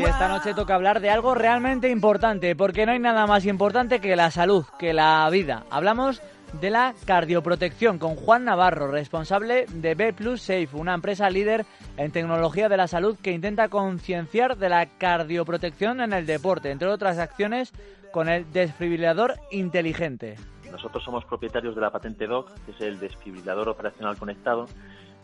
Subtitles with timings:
[0.00, 4.00] Y esta noche toca hablar de algo realmente importante, porque no hay nada más importante
[4.00, 5.64] que la salud, que la vida.
[5.68, 6.22] Hablamos
[6.58, 11.66] de la cardioprotección con Juan Navarro, responsable de B Plus Safe, una empresa líder
[11.98, 16.88] en tecnología de la salud que intenta concienciar de la cardioprotección en el deporte, entre
[16.88, 17.74] otras acciones
[18.10, 20.36] con el desfibrilador inteligente.
[20.72, 24.66] Nosotros somos propietarios de la patente DOC, que es el desfibrilador operacional conectado,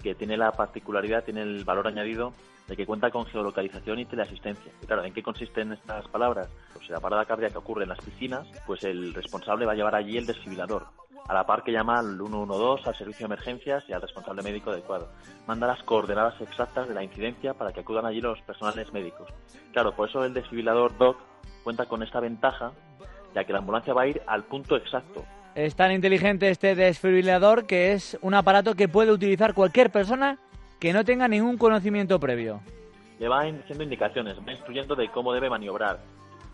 [0.06, 2.32] que tiene la particularidad, tiene el valor añadido
[2.68, 4.70] de que cuenta con geolocalización y teleasistencia.
[4.80, 6.48] Y claro, ¿en qué consisten estas palabras?
[6.72, 9.96] Pues si la parada cardíaca ocurre en las piscinas, pues el responsable va a llevar
[9.96, 10.86] allí el desfibrilador
[11.28, 14.70] a la par que llama al 112, al servicio de emergencias y al responsable médico
[14.70, 15.08] adecuado.
[15.48, 19.28] Manda las coordenadas exactas de la incidencia para que acudan allí los personales médicos.
[19.72, 21.18] Claro, por eso el desfibrilador DOC
[21.64, 22.70] cuenta con esta ventaja,
[23.34, 25.24] ya que la ambulancia va a ir al punto exacto.
[25.56, 30.38] Es tan inteligente este desfibrilador que es un aparato que puede utilizar cualquier persona
[30.78, 32.60] que no tenga ningún conocimiento previo.
[33.18, 36.00] Le va haciendo indicaciones, va instruyendo de cómo debe maniobrar.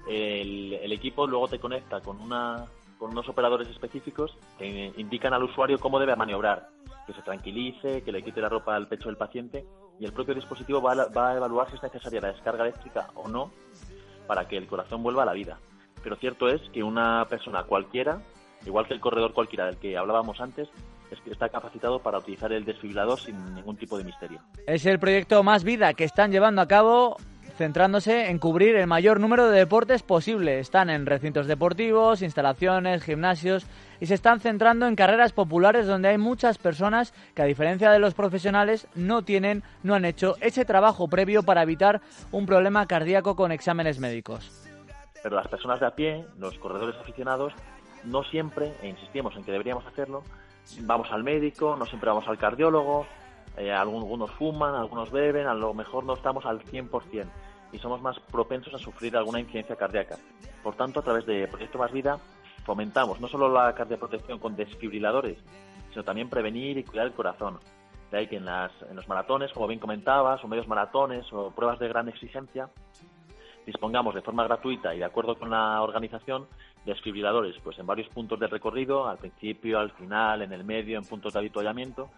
[0.09, 5.43] El, el equipo luego te conecta con una con unos operadores específicos que indican al
[5.43, 6.69] usuario cómo debe maniobrar,
[7.05, 9.67] que se tranquilice, que le quite la ropa al pecho del paciente
[9.99, 13.51] y el propio dispositivo va a, evaluar si es necesaria la descarga eléctrica o no
[14.29, 15.59] para que el corazón vuelva a la vida.
[16.05, 18.23] Pero cierto es que una persona cualquiera,
[18.67, 20.69] igual que el corredor cualquiera del que hablábamos antes,
[21.11, 24.41] es que está capacitado para utilizar el desfibrilador sin ningún tipo de misterio.
[24.67, 27.17] Es el proyecto Más Vida que están llevando a cabo
[27.57, 30.59] centrándose en cubrir el mayor número de deportes posible.
[30.59, 33.67] Están en recintos deportivos, instalaciones, gimnasios
[34.01, 37.99] y se están centrando en carreras populares donde hay muchas personas que a diferencia de
[37.99, 43.37] los profesionales no tienen, no han hecho ese trabajo previo para evitar un problema cardíaco
[43.37, 44.51] con exámenes médicos.
[45.23, 47.53] Pero las personas de a pie, los corredores aficionados,
[48.05, 50.23] no siempre, e insistimos en que deberíamos hacerlo,
[50.81, 53.07] vamos al médico, no siempre vamos al cardiólogo,
[53.57, 57.27] eh, algunos fuman, algunos beben, a lo mejor no estamos al 100%
[57.73, 60.17] y somos más propensos a sufrir alguna incidencia cardíaca.
[60.63, 62.19] Por tanto, a través de Proyecto Más Vida
[62.65, 65.39] fomentamos no solo la cardioprotección con desfibriladores,
[65.91, 67.59] sino también prevenir y cuidar el corazón.
[68.11, 71.51] De ahí que en, las, en los maratones, como bien comentabas, o medios maratones o
[71.51, 72.69] pruebas de gran exigencia,
[73.67, 76.47] dispongamos de forma gratuita y de acuerdo con la organización
[76.85, 81.05] desfibriladores pues en varios puntos del recorrido, al principio, al final, en el medio, en
[81.05, 82.11] puntos de habituallamiento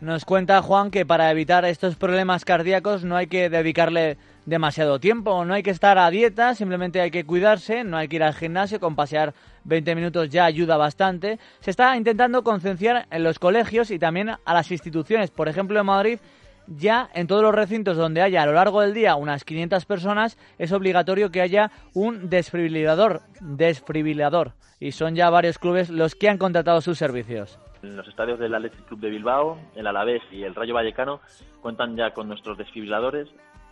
[0.00, 4.16] nos cuenta Juan que para evitar estos problemas cardíacos no hay que dedicarle
[4.46, 8.16] demasiado tiempo, no hay que estar a dieta, simplemente hay que cuidarse, no hay que
[8.16, 9.34] ir al gimnasio, con pasear
[9.64, 11.38] 20 minutos ya ayuda bastante.
[11.60, 15.30] Se está intentando concienciar en los colegios y también a las instituciones.
[15.30, 16.18] Por ejemplo, en Madrid
[16.66, 20.38] ya en todos los recintos donde haya a lo largo del día unas 500 personas
[20.58, 24.52] es obligatorio que haya un desfibrilador, desfibrilador.
[24.78, 27.58] Y son ya varios clubes los que han contratado sus servicios.
[27.82, 31.20] En los estadios del Athletic Club de Bilbao, el Alavés y el Rayo Vallecano
[31.60, 33.28] cuentan ya con nuestros desfibriladores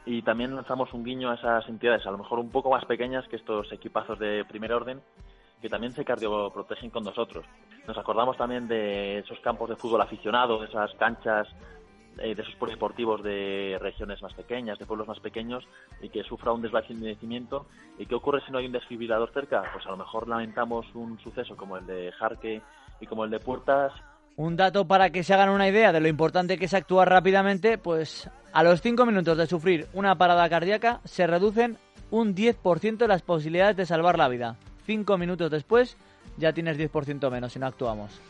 [0.06, 3.28] y también lanzamos un guiño a esas entidades, a lo mejor un poco más pequeñas
[3.28, 5.02] que estos equipazos de primer orden,
[5.60, 7.44] que también se cardioprotegen con nosotros.
[7.86, 11.48] Nos acordamos también de esos campos de fútbol aficionado, de esas canchas,
[12.18, 15.64] eh, de esos polideportivos de regiones más pequeñas, de pueblos más pequeños,
[16.02, 17.66] y que sufra un desvanecimiento.
[17.98, 19.62] ¿Y qué ocurre si no hay un desfibrilador cerca?
[19.72, 22.62] Pues a lo mejor lamentamos un suceso como el de Jarque
[23.00, 23.92] y como el de Puertas.
[24.36, 27.76] Un dato para que se hagan una idea de lo importante que es actuar rápidamente,
[27.76, 31.76] pues a los 5 minutos de sufrir una parada cardíaca se reducen
[32.10, 34.56] un 10% las posibilidades de salvar la vida.
[34.86, 35.96] 5 minutos después
[36.36, 38.20] ya tienes 10% menos si no actuamos.